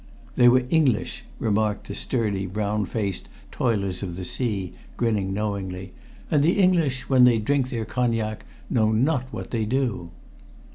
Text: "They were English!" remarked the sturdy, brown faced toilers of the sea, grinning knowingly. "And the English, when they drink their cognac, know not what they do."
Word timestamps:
"They 0.35 0.47
were 0.49 0.65
English!" 0.71 1.25
remarked 1.37 1.85
the 1.87 1.93
sturdy, 1.93 2.47
brown 2.47 2.87
faced 2.87 3.29
toilers 3.51 4.01
of 4.01 4.15
the 4.15 4.25
sea, 4.25 4.73
grinning 4.97 5.31
knowingly. 5.31 5.93
"And 6.31 6.41
the 6.43 6.57
English, 6.59 7.07
when 7.07 7.23
they 7.23 7.37
drink 7.37 7.69
their 7.69 7.85
cognac, 7.85 8.43
know 8.67 8.91
not 8.91 9.25
what 9.29 9.51
they 9.51 9.65
do." 9.65 10.09